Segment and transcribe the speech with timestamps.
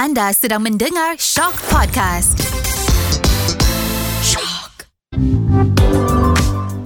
[0.00, 2.40] Anda sedang mendengar Shock Podcast.
[4.24, 4.88] Shock.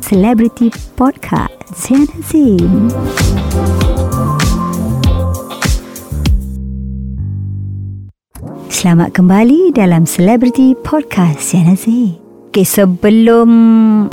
[0.03, 2.91] Celebrity Podcast Sian Azim
[8.67, 12.24] Selamat kembali dalam Celebrity Podcast Sian Azim
[12.55, 13.51] Okay, sebelum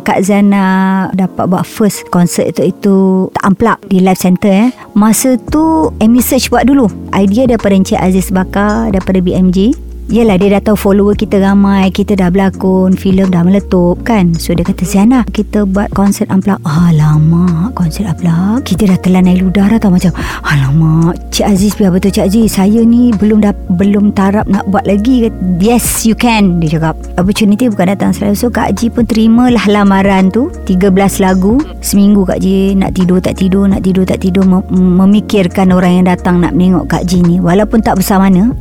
[0.01, 0.65] Kak Zana
[1.13, 2.97] dapat buat first concert itu, itu
[3.37, 4.73] tak unplug di live center eh.
[4.97, 6.89] Masa tu Amy Search buat dulu.
[7.13, 9.77] Idea daripada Encik Aziz Bakar daripada BMG.
[10.11, 14.35] Yelah dia dah tahu follower kita ramai Kita dah berlakon filem dah meletup kan?
[14.35, 19.39] So dia kata Siana Kita buat konsert unplug Alamak Konsert unplug Kita dah telan air
[19.39, 20.11] ludah dah tau Macam
[20.43, 22.59] Alamak Cik Aziz biar betul Cik Aziz.
[22.59, 25.31] Saya ni belum dah Belum tarap nak buat lagi.
[25.63, 26.99] Yes you can Dia cakap.
[27.15, 28.35] Opportunity bukan datang selalu.
[28.35, 30.51] So Kak Ji pun terimalah lamaran tu.
[30.67, 30.91] 13
[31.23, 34.43] lagu Seminggu Kak Ji Nak tidur tak tidur Nak tidur tak tidur
[34.75, 37.39] Memikirkan orang yang datang Nak menengok Kak Ji ni.
[37.39, 38.51] Walaupun tak besar mana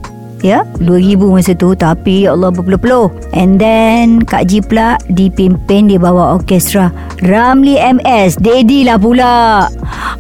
[0.41, 3.13] ya 2000 masa tu tapi ya Allah berpeluh-peluh.
[3.37, 6.91] And then Kak Ji pula dipimpin dia bawa orkestra.
[7.25, 9.69] Ramli MS Daddy lah pula.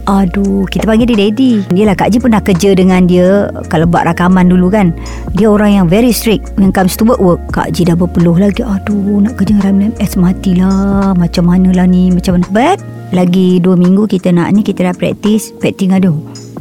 [0.08, 1.52] Aduh kita panggil dia Daddy.
[1.72, 4.92] Dia lah Kak Ji pernah kerja dengan dia kalau buat rakaman dulu kan.
[5.34, 8.62] Dia orang yang very strict when comes to work, work Kak Ji dah berpeluh lagi
[8.64, 11.12] aduh nak kerja dengan Ramli MS matilah.
[11.16, 12.46] Macam mana lah ni macam mana.
[12.50, 12.78] But
[13.10, 16.14] lagi 2 minggu kita nak ni kita dah practice practice aduh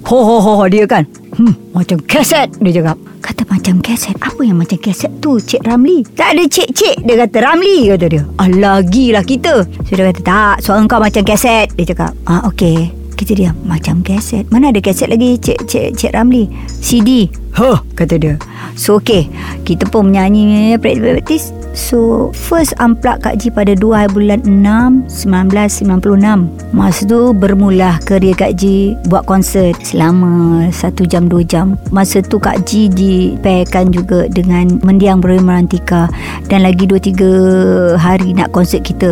[0.10, 1.06] Ho ho ho dia kan
[1.40, 3.00] Hmm macam keset dia cakap.
[3.24, 4.20] Kata macam keset.
[4.20, 6.04] Apa yang macam keset tu Cik Ramli?
[6.12, 8.24] Tak ada cik-cik Dia kata Ramli Kata dia.
[8.36, 9.64] Ah, Lagi lah kita.
[9.88, 11.72] So dia kata tak Soal kau macam keset.
[11.80, 12.92] Dia cakap Ah okey.
[13.16, 13.56] Kita diam.
[13.64, 14.52] Macam keset.
[14.52, 16.52] Mana ada keset lagi Cik Cik Cik Ramli?
[16.68, 17.80] CD Huh?
[17.96, 18.36] Kata dia.
[18.76, 19.32] So okay
[19.64, 27.02] Kita pun menyanyi Practice So first unplug Kak Ji pada 2 bulan 6 1996 Masa
[27.06, 31.76] tu bermula kerja Kak Ji Buat konsert selama 1 jam 2 jam.
[31.90, 36.08] Masa tu Kak Ji dipairkan juga dengan Mendiang Beri Merantika.
[36.50, 39.10] Dan lagi 2-3 hari nak konsert kita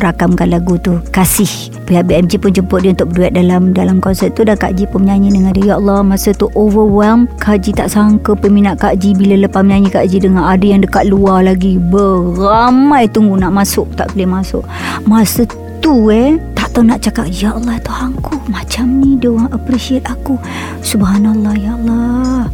[0.00, 1.00] rakamkan lagu tu.
[1.12, 1.48] Kasih.
[1.84, 4.44] Pihak BMG pun jemput dia untuk berduet dalam dalam konsert tu.
[4.44, 5.64] Dan Kak Ji pun menyanyi dengan dia.
[5.64, 7.28] Ya Allah masa tu overwhelmed.
[7.40, 10.84] Kak Ji tak sangka peminat Kak Ji Bila lepas menyanyi Kak Ji dengan ada yang
[10.84, 14.66] dekat luar lagi beramai tunggu nak masuk tak boleh masuk.
[15.06, 15.46] Masa
[15.78, 20.34] tu eh tak tahu nak cakap ya Allah Tuhanku macam ni dia orang appreciate aku.
[20.82, 22.50] Subhanallah ya Allah.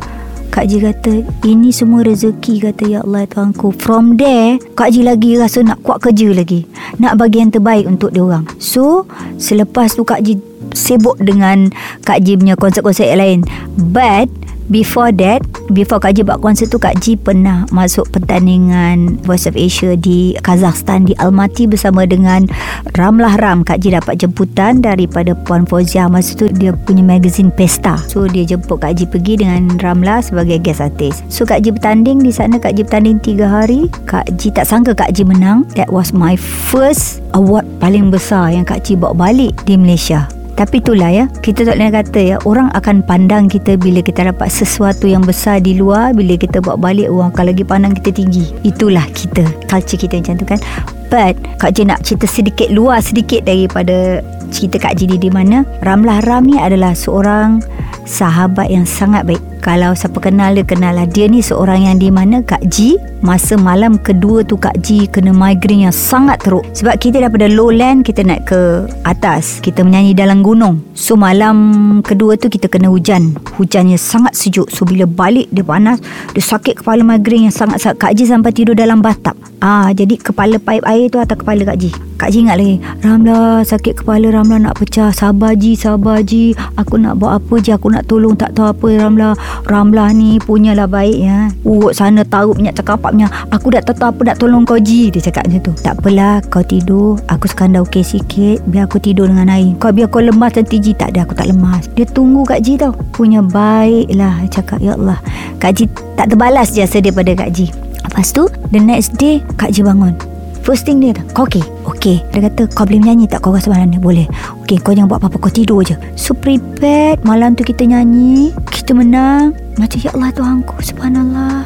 [0.51, 3.71] Kak Ji kata Ini semua rezeki Kata Ya Allah Tuhanku.
[3.79, 6.67] From there Kak Ji lagi rasa Nak kuat kerja lagi.
[6.99, 8.51] Nak bagi yang terbaik Untuk dia orang.
[8.59, 9.07] So
[9.39, 10.43] Selepas tu Kak Ji
[10.75, 11.71] Sibuk dengan
[12.03, 13.41] Kak Ji punya konsert-konsert yang lain.
[13.79, 14.27] But
[14.71, 19.55] Before that Before Kak Ji buat konsert tu Kak Ji pernah Masuk pertandingan Voice of
[19.55, 22.51] Asia Di Kazakhstan Di Almaty Bersama dengan
[22.99, 23.63] Ramlah Ram.
[23.63, 26.11] Kak Ji dapat jemputan Daripada Puan Fauziah.
[26.11, 27.95] Masa tu dia punya magazine Pesta.
[28.11, 31.23] So dia jemput Kak Ji pergi Dengan Ramlah Sebagai guest artist.
[31.31, 32.59] So Kak Ji bertanding Di sana.
[32.59, 33.87] Kak Ji bertanding 3 hari.
[34.11, 35.71] Kak Ji tak sangka Kak Ji menang.
[35.79, 40.85] That was my first Award paling besar Yang Kak Ji bawa balik Di Malaysia tapi
[40.85, 45.09] itulah ya Kita tak boleh kata ya Orang akan pandang kita Bila kita dapat sesuatu
[45.09, 48.53] yang besar di luar Bila kita buat balik Orang akan lagi pandang kita tinggi.
[48.61, 50.61] Itulah kita Culture kita macam tu kan.
[51.09, 54.21] But Kak Ji nak cerita sedikit Luar sedikit daripada
[54.53, 57.65] Cerita Kak Ji di mana Ramlah Ram ni adalah seorang
[58.05, 62.09] Sahabat yang sangat baik kalau siapa kenal dia kenal lah Dia ni seorang yang di
[62.09, 66.65] mana Kak Ji Masa malam kedua tu Kak Ji Kena migraine yang sangat teruk.
[66.73, 69.61] Sebab kita daripada lowland Kita naik ke atas.
[69.61, 70.81] Kita menyanyi dalam gunung.
[70.97, 73.37] So malam kedua tu Kita kena hujan.
[73.61, 74.73] Hujannya sangat sejuk.
[74.73, 76.01] So bila balik dia panas.
[76.33, 78.01] Dia sakit kepala migraine yang sangat-sangat.
[78.01, 79.37] Kak Ji sampai tidur dalam batap.
[79.61, 83.65] Ah, Jadi kepala paip air tu atas kepala Kak Ji Kak Ji ingat lagi Ramlah
[83.65, 87.89] sakit kepala Ramlah nak pecah Sabar Ji Sabar Ji Aku nak buat apa Ji Aku
[87.89, 89.33] nak tolong tak tahu apa Ramlah
[89.71, 91.47] Ramlah ni punyalah baik ya.
[91.63, 93.31] Urut sana taruh minyak cakapapnya.
[93.55, 95.15] Aku dah tahu apa nak tolong kau Ji.
[95.15, 95.73] Dia cakap macam tu.
[95.79, 97.15] Tak apalah kau tidur.
[97.31, 98.67] Aku sekarang dah okey sikit.
[98.67, 99.71] Biar aku tidur dengan air.
[99.79, 100.93] Kau biar kau lemas nanti Ji.
[100.99, 101.87] Tak ada aku tak lemas.
[101.95, 102.91] Dia tunggu Kak Ji tau.
[103.15, 104.43] Punya baik lah.
[104.51, 105.23] Cakap ya Allah.
[105.63, 105.87] Kak Ji
[106.19, 107.71] tak terbalas jasa daripada Kak Ji.
[108.01, 110.30] Lepas tu The next day Kak Ji bangun
[110.61, 111.65] First thing dia Kau okay?
[111.89, 112.17] Okay.
[112.33, 113.45] Dia kata kau boleh menyanyi tak?
[113.45, 114.29] Kau rasa mana Boleh.
[114.65, 115.49] Okay kau jangan buat apa-apa.
[115.49, 115.97] Kau tidur je.
[116.15, 117.25] So prepared.
[117.25, 118.53] Malam tu kita nyanyi.
[118.69, 119.57] Kita menang.
[119.81, 121.65] Macam ya Allah Tuhanku Subhanallah.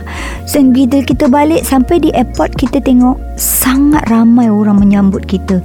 [0.55, 5.59] Dan bila kita balik Sampai di airport Kita tengok Sangat ramai orang menyambut kita.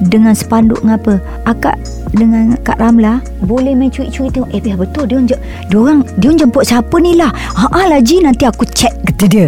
[0.00, 1.14] Dengan spanduk dengan apa?
[1.44, 1.76] Akak
[2.16, 4.48] dengan Kak Ramla boleh main cuik-cuik tengok.
[4.56, 5.04] Eh biar betul.
[5.04, 5.20] Dia
[5.68, 7.28] dia orang dia jemput siapa ni lah?
[7.28, 8.24] Haa lah Ji.
[8.24, 9.46] Nanti aku check kata dia.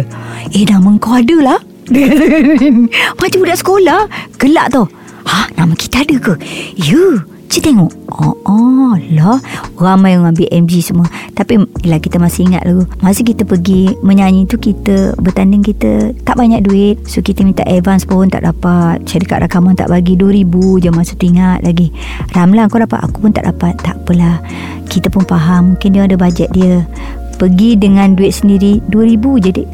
[0.53, 1.59] Eh nama kau ada lah
[3.21, 4.07] Macam budak sekolah?
[4.39, 4.87] Gelak tau.
[5.23, 6.33] Ha nama kita ada ke?
[6.75, 7.93] Ya Cik tengok.
[8.09, 9.37] Oh, oh lah
[9.77, 11.05] Ramai yang ambil MG semua.
[11.37, 12.89] Tapi Yelah kita masih ingat lagu.
[12.97, 16.97] Masa kita pergi Menyanyi tu kita Bertanding kita Tak banyak duit.
[17.05, 19.05] So kita minta advance pun Tak dapat.
[19.05, 21.93] Syarikat rakaman tak bagi 2000 je Masa tu ingat lagi.
[22.33, 23.77] Ramlah kau dapat Aku pun tak dapat.
[23.85, 24.41] Tak apalah.
[24.89, 26.81] Kita pun faham Mungkin dia ada bajet dia.
[27.37, 29.67] Pergi dengan duit sendiri 2000 je dek.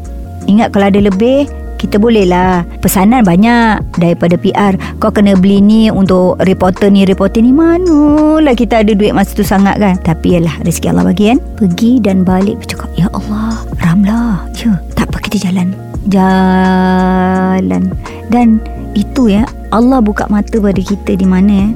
[0.52, 1.48] Ingat kalau ada lebih
[1.80, 7.40] kita boleh lah Pesanan banyak Daripada PR Kau kena beli ni Untuk reporter ni Reporter
[7.40, 7.56] ni.
[7.56, 9.96] Manalah kita ada duit Masa tu sangat kan.
[10.04, 11.38] Tapi yalah Rezeki Allah bagi kan.
[11.56, 14.44] Pergi dan balik Bercakap Ya Allah Ramlah.
[14.60, 15.72] Ya Tak apa kita jalan.
[16.12, 17.96] Jalan.
[18.28, 18.60] Dan
[18.92, 21.68] Itu ya Allah buka mata pada kita Di mana ya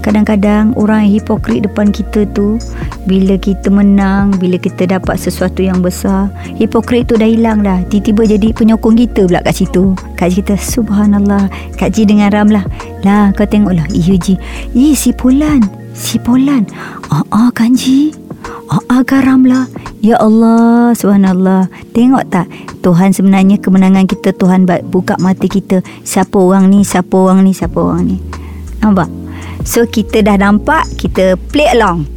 [0.00, 2.60] Kadang-kadang orang yang hipokrit depan kita tu
[3.04, 7.80] Bila kita menang Bila kita dapat sesuatu yang besar Hipokrit tu dah hilang dah.
[7.88, 9.96] Tiba-tiba jadi penyokong kita pula kat situ.
[10.16, 11.46] Kak Ji kata Subhanallah
[11.78, 12.64] Kak Ji dengan Ram lah.
[13.06, 13.86] Lah kau tengoklah.
[13.92, 14.34] Iya Ji.
[14.74, 15.62] Ih si Polan.
[15.94, 16.66] Si Polan.
[17.12, 18.10] Ah ah kan Ji.
[18.72, 19.68] Ah ah Ram lah.
[20.00, 21.68] Ya Allah Subhanallah.
[21.92, 22.48] Tengok tak?
[22.80, 25.84] Tuhan sebenarnya kemenangan kita Tuhan buka mata kita.
[26.02, 28.16] Siapa orang ni Siapa orang ni Siapa orang ni.
[28.80, 29.19] Nampak
[29.64, 32.08] So kita dah nampak Kita play along.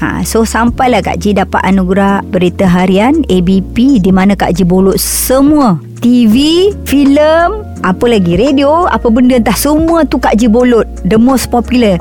[0.00, 4.96] Ha, So sampailah Kak Ji dapat anugerah Berita Harian ABP Di mana Kak Ji bolot
[4.96, 10.88] semua TV filem Apa lagi Radio Apa benda entah Semua tu Kak Ji bolot.
[11.04, 12.00] The most popular.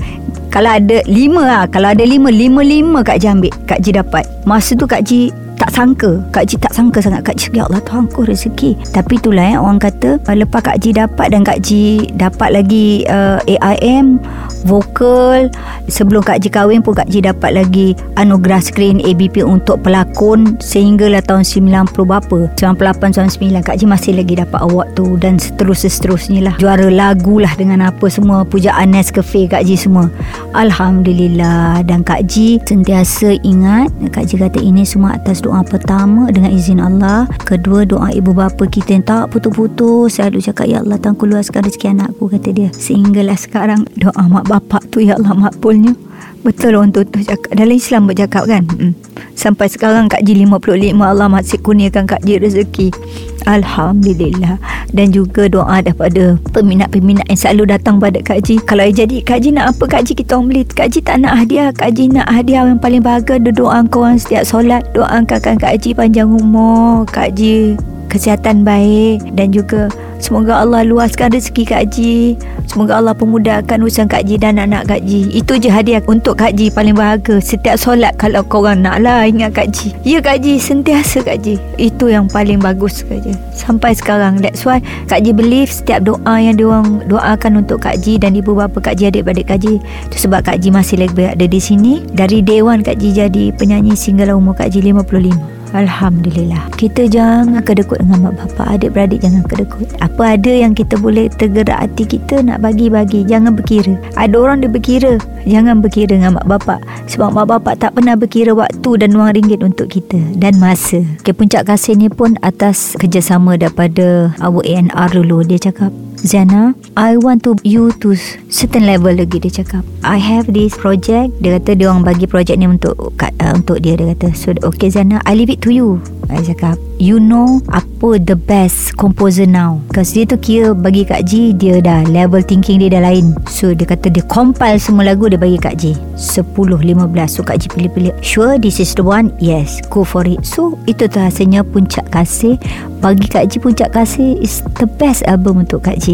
[0.49, 4.23] Kalau ada lima lah Kalau ada lima Lima-lima Kak Ji ambil Kak Ji dapat.
[4.47, 7.27] Masa tu Kak Ji tak sangka Kak Ji tak sangka sangat.
[7.27, 8.79] Kak Ji Ya Allah Tuhan ku rezeki.
[8.95, 13.43] Tapi itulah eh Orang kata Lepas Kak Ji dapat Dan Kak Ji dapat lagi uh,
[13.43, 14.23] AIM
[14.65, 15.51] Vokal.
[15.89, 21.25] Sebelum Kak Ji kahwin pun Kak Ji dapat lagi Anugerah skrin ABP Untuk pelakon Sehinggalah
[21.25, 22.39] tahun 90 berapa?
[22.53, 26.55] 98 99 Kak Ji masih lagi dapat award tu Dan seterus-seterusnya lah.
[26.61, 30.13] Juara lagu lah Dengan apa semua Pujaan Nescafe Kak Ji semua.
[30.53, 31.81] Alhamdulillah.
[31.89, 36.79] Dan Kak Ji Sentiasa ingat Kak Ji kata ini semua atas doa pertama dengan izin
[36.79, 37.25] Allah.
[37.43, 40.17] Kedua doa ibu bapa kita yang tak putus-putus.
[40.17, 42.69] Selalu cakap ya Allah tangku luaskan rezeki anakku kata dia.
[42.71, 45.93] Sehinggalah sekarang doa mak bapak tu ya Allah makbulnya.
[46.39, 47.51] Betul orang tu tu cakap.
[47.51, 48.63] Dalam Islam bercakap kan?
[48.71, 48.95] Hmm.
[49.35, 52.95] Sampai sekarang Kak Ji 55 Allah masih kurniakan Kak Ji rezeki.
[53.43, 54.55] Alhamdulillah.
[54.89, 59.53] Dan juga doa daripada Peminat-peminat yang selalu datang pada Kak Ji Kalau jadi Kak Ji
[59.53, 60.63] nak apa Kak Ji kita beli?
[60.63, 61.75] Kak Ji tak nak hadiah.
[61.75, 63.35] Kak Ji nak hadiah yang paling bahagia.
[63.51, 64.87] Doa kau orang setiap solat.
[64.95, 67.03] Doakan Kak Ji panjang umur.
[67.11, 67.75] Kak Ji
[68.09, 72.35] kesihatan baik dan juga semoga Allah luaskan rezeki Kak Ji.
[72.65, 75.29] Semoga Allah pemudahkan urusan Kak Ji dan anak Kak Ji.
[75.29, 77.41] Itu je hadiah untuk Kak Ji paling bahagia.
[77.41, 79.93] Setiap solat kalau korang nak lah ingat Kak Ji.
[80.05, 81.61] Ya Kak Ji, sentiasa Kak Ji.
[81.77, 83.33] Itu yang paling bagus Kak Ji.
[83.53, 84.41] Sampai sekarang.
[84.41, 88.57] That's why Kak Ji believe setiap doa yang diorang doakan untuk Kak Ji dan ibu
[88.57, 89.77] bapa Kak Ji adik-adik Kak Ji.
[90.09, 92.01] Itu sebab Kak Ji masih lagi berada di sini.
[92.09, 95.58] Dari one Kak Ji jadi penyanyi sehinggalah umur Kak Ji 55.
[95.73, 96.73] Alhamdulillah.
[96.73, 99.85] Kita jangan kedekut dengan mak bapak Adik-beradik jangan kedekut.
[100.01, 103.25] Apa ada yang kita boleh tergerak hati kita Nak bagi-bagi?
[103.27, 103.93] Jangan berkira.
[104.17, 105.13] Ada orang dia berkira.
[105.45, 106.79] Jangan berkira dengan mak bapak.
[107.05, 111.05] Sebab mak bapak tak pernah berkira waktu dan wang ringgit untuk kita Dan masa.
[111.21, 115.45] Okay, Puncak kasih ni pun atas kerjasama daripada Our ANR dulu.
[115.45, 118.11] Dia cakap Zana, I want to you to
[118.51, 119.87] certain level lagi dia cakap.
[120.03, 121.31] I have this project.
[121.39, 123.95] Dia kata dia orang bagi projek ni untuk uh, untuk dia.
[123.95, 124.35] Dia kata.
[124.35, 125.99] So okay Zana, I leave it to you.
[126.29, 129.81] I cakap You know Apa the best Composer now.
[129.89, 133.33] Because dia tu kira Bagi Kak Ji Dia dah Level thinking dia dah lain.
[133.49, 136.85] So dia kata Dia compile semua lagu Dia bagi Kak Ji 10, 15
[137.25, 138.13] So Kak Ji pilih-pilih.
[138.21, 139.33] Sure this is the one?
[139.41, 140.45] Yes Go for it.
[140.45, 142.61] So itu tu hasilnya Puncak Kasih.
[143.01, 146.13] Bagi Kak Ji Puncak Kasih Is the best album Untuk Kak Ji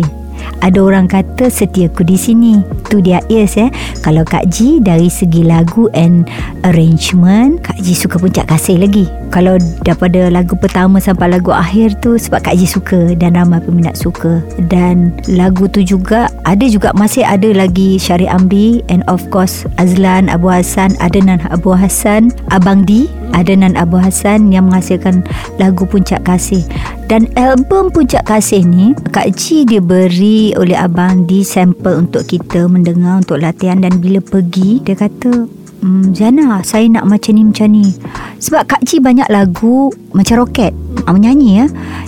[0.62, 2.54] ada orang kata setiaku di sini.
[2.90, 3.70] Tu dia yes eh.
[4.02, 6.26] Kalau Kak Ji dari segi lagu and
[6.66, 9.06] arrangement, Kak Ji suka puncak kasih lagi.
[9.30, 13.98] Kalau daripada lagu pertama sampai lagu akhir tu sebab Kak Ji suka dan ramai peminat
[13.98, 14.42] suka.
[14.70, 20.32] Dan lagu tu juga ada juga masih ada lagi Syari Amri and of course Azlan
[20.32, 25.26] Abu Hassan, Adenan Abu Hassan, Abang Di, Adenan Abu Hassan yang menghasilkan
[25.60, 26.64] lagu Puncak Kasih.
[27.06, 32.66] Dan album Puncak Kasih ni Kak Ji dia beri oleh Abang di sampel untuk kita
[32.66, 33.78] mendengar untuk latihan.
[33.78, 35.46] Dan bila pergi dia kata
[35.86, 37.94] hmm, Jana saya nak macam ni macam ni.
[38.42, 40.74] Sebab Kak Ji banyak lagu macam roket
[41.06, 41.66] ah, menyanyi ya.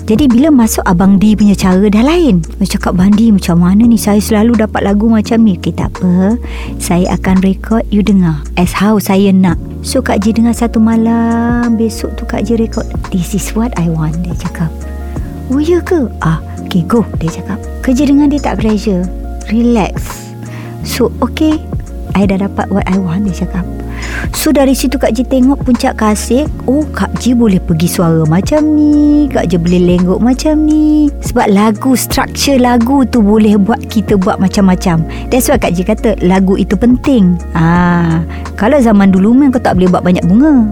[0.07, 2.41] Jadi bila masuk Abang Di punya cara dah lain.
[2.57, 5.57] Macam cakap Bandi macam mana ni saya selalu dapat lagu macam ni.
[5.61, 6.37] Okay tak apa.
[6.81, 9.57] Saya akan record you dengar as how saya nak.
[9.85, 13.89] So Kak Ji dengar satu malam besok tu Kak Ji record this is what I
[13.89, 14.69] want dia cakap.
[15.47, 16.09] Oh ya ke?
[16.19, 17.61] Ah, okay go dia cakap.
[17.85, 19.05] Kerja dengan dia tak pressure.
[19.47, 20.27] Relax.
[20.83, 21.61] So okay
[22.17, 23.65] I dah dapat what I want Dia cakap
[24.35, 28.63] So dari situ Kak Ji tengok puncak kasih Oh Kak Ji boleh pergi suara macam
[28.63, 31.11] ni Kak Ji boleh lenggok macam ni.
[31.23, 35.03] Sebab lagu Structure lagu tu Boleh buat kita buat macam-macam.
[35.27, 37.35] That's why Kak Ji kata Lagu itu penting.
[37.57, 38.23] Ah,
[38.55, 40.69] Kalau zaman dulu memang Kau tak boleh buat banyak bunga.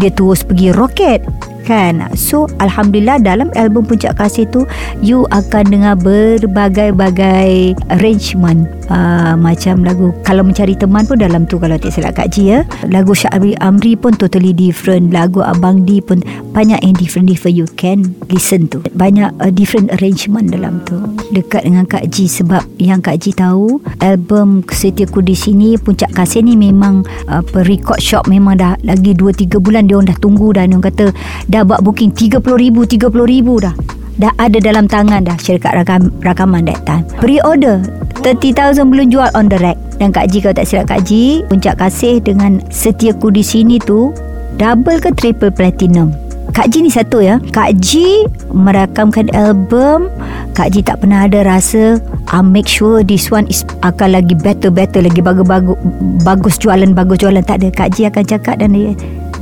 [0.00, 1.22] Dia terus pergi roket
[1.70, 2.10] kan?
[2.18, 4.66] So alhamdulillah dalam album puncak kasih tu
[4.98, 8.66] you akan dengar berbagai-bagai arrangement.
[8.90, 12.66] Uh, macam lagu kalau mencari teman pun dalam tu kalau tak silap Kak Ji ya.
[12.90, 15.14] Lagu Syahri Amri pun totally different.
[15.14, 16.18] Lagu Abang Di pun
[16.50, 18.82] banyak yang different-different you can listen tu.
[18.98, 20.98] Banyak uh, different arrangement dalam tu.
[21.30, 26.42] Dekat dengan Kak Ji sebab yang Kak Ji tahu album Setiaku di sini puncak kasih
[26.42, 30.66] ni memang uh, record shop memang dah lagi 2-3 bulan dia orang dah tunggu dah.
[30.66, 31.06] Dia orang kata
[31.46, 33.74] dah buat booking 30 ribu 30 ribu dah.
[34.20, 37.08] Dah ada dalam tangan dah syarikat rakam, rakaman that time.
[37.24, 37.80] Pre-order
[38.20, 39.80] 30,000 belum jual on the rack.
[39.96, 44.12] Dan Kak Ji kalau tak silap Kak Ji puncak kasih dengan setiaku di sini tu
[44.60, 46.12] double ke triple platinum.
[46.52, 47.40] Kak Ji ni satu ya.
[47.54, 50.12] Kak Ji merakamkan album.
[50.52, 51.96] Kak Ji tak pernah ada rasa
[52.28, 55.78] I make sure this one is akan lagi better better lagi bagus bagus
[56.26, 57.40] bagus jualan bagus jualan.
[57.40, 57.68] Tak ada.
[57.72, 58.92] Kak Ji akan cakap dan dia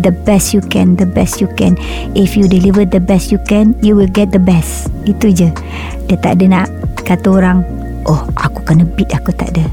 [0.00, 1.76] the best you can the best you can.
[2.14, 4.90] If you deliver the best you can you will get the best.
[5.04, 5.50] Itu je.
[6.08, 6.66] Dia tak ada nak
[7.04, 7.58] kata orang
[8.06, 9.64] oh aku kena beat aku tak ada.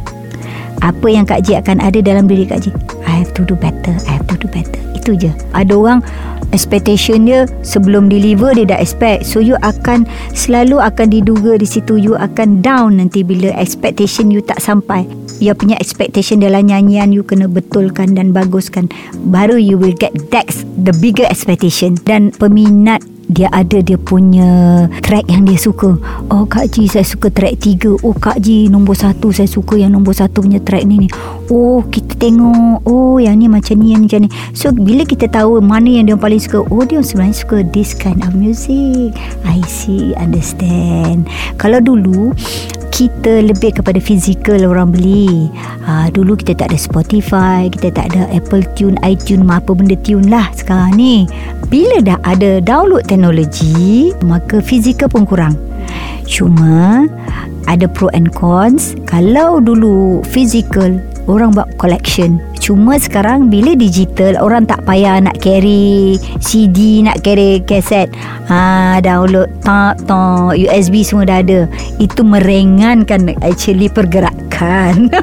[0.83, 2.71] Apa yang Kak Ji akan ada dalam diri Kak Ji?
[3.07, 4.81] I have to do better I have to do better.
[4.93, 5.31] Itu je.
[5.55, 5.99] Ada orang
[6.55, 9.25] expectation dia sebelum deliver dia dah expect.
[9.25, 14.43] So you akan selalu akan diduga di situ you akan down nanti bila expectation you
[14.43, 15.07] tak sampai
[15.39, 18.91] you punya expectation dalam nyanyian you kena betulkan dan baguskan.
[19.27, 20.47] Baru you will get that
[20.79, 21.97] the bigger expectation.
[22.05, 25.97] Dan peminat dia ada dia punya track yang dia suka.
[26.29, 29.97] Oh Kak Ji saya suka track 3 oh Kak Ji nombor 1 saya suka yang
[29.97, 31.09] nombor 1 punya track ni ni
[31.51, 35.29] oh kita tengok oh yang ni macam ni yang ni macam ni so bila kita
[35.29, 39.13] tahu mana yang dia paling suka oh dia sebenarnya suka this kind of music
[39.45, 41.29] I see understand
[41.61, 42.33] kalau dulu
[42.95, 45.51] kita lebih kepada fizikal orang beli.
[45.83, 50.31] Ha, dulu kita tak ada Spotify, kita tak ada Apple Tune, iTune, apa benda tune
[50.31, 51.27] lah sekarang ni.
[51.67, 55.59] Bila dah ada download teknologi, maka fizikal pun kurang.
[56.23, 57.03] Cuma
[57.67, 58.95] ada pro and cons.
[59.03, 60.95] Kalau dulu fizikal,
[61.25, 62.41] orang buat collection.
[62.57, 68.09] Cuma sekarang bila digital orang tak payah nak carry CD, nak carry kaset.
[68.49, 71.69] Ha download tak tak USB semua dah ada.
[72.01, 75.13] Itu meringankan actually pergerakan.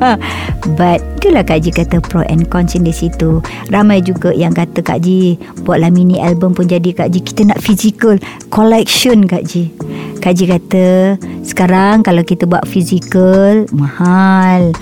[0.78, 3.40] But itulah Kak Ji kata pro and cons di situ.
[3.72, 7.64] Ramai juga yang kata Kak Ji buatlah mini album pun jadi Kak Ji kita nak
[7.64, 8.20] physical
[8.52, 9.72] collection Kak Ji.
[10.20, 14.76] Kak Ji kata sekarang kalau kita buat physical mahal.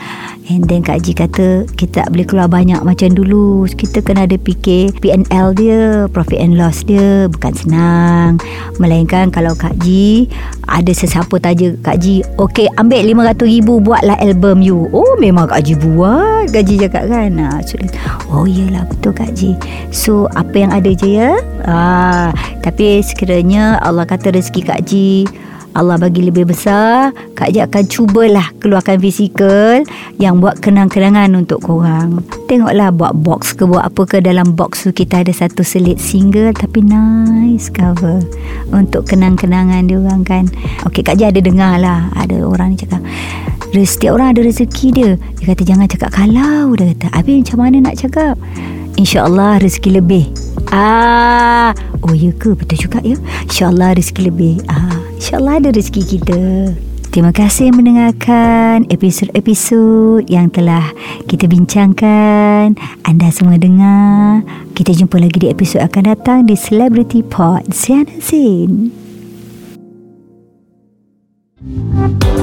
[0.53, 3.65] And then Kak Ji kata Kita tak boleh keluar banyak macam dulu.
[3.73, 8.37] Kita kena ada fikir PNL dia Profit and loss dia Bukan senang.
[8.77, 10.29] Melainkan kalau Kak Ji
[10.69, 14.93] Ada sesiapa taja Kak Ji Okay ambil RM500,000 Buatlah album you.
[14.93, 17.33] Oh memang Kak Ji buat Kak Ji cakap kan?
[17.41, 17.81] Ha, so,
[18.29, 19.57] Oh iyalah betul Kak Ji
[19.89, 21.33] So apa yang ada je ya?
[21.65, 22.29] Ha,
[22.61, 25.25] Tapi sekiranya Allah kata rezeki Kak Ji
[25.73, 27.17] Allah bagi lebih besar.
[27.33, 29.81] Kak Ji akan cubalah keluarkan fizikal
[30.21, 32.21] Yang buat kenang-kenangan untuk korang.
[32.47, 36.53] Tengoklah buat box ke buat apa ke Dalam box tu kita ada satu selit single
[36.53, 38.21] Tapi nice cover
[38.71, 40.45] Untuk kenang-kenangan dia orang kan.
[40.85, 43.01] Okey Kak Ji ada dengar lah Ada orang ni cakap
[43.73, 45.11] Setiap orang ada rezeki dia.
[45.41, 47.09] Dia kata jangan cakap kalau Dia kata.
[47.17, 48.37] Habis macam mana nak cakap
[49.03, 50.25] InsyaAllah rezeki lebih
[50.71, 51.75] Ah,
[52.07, 53.19] Oh ya ke betul juga ya
[53.51, 56.43] InsyaAllah rezeki lebih ah, InsyaAllah ada rezeki kita
[57.13, 60.97] Terima kasih mendengarkan episod-episod yang telah
[61.29, 62.73] kita bincangkan.
[63.05, 64.41] Anda semua dengar.
[64.73, 67.69] Kita jumpa lagi di episod akan datang di Celebrity Pod.
[67.69, 68.97] Sian Sin.
[71.63, 72.42] Thank you.